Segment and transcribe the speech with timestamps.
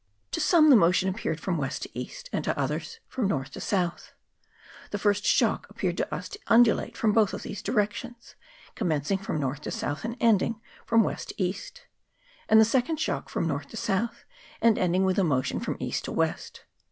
[0.31, 3.61] "To some the motion appeared from west to east, and to others from north to
[3.61, 4.13] south.
[4.89, 8.33] The first shock appeared to us to undulate from both of these directions,
[8.73, 11.83] commencing from north to south, and ending from west to east;
[12.49, 14.25] and the second shock from north to south,
[14.59, 16.63] and ending with a motion from east to west.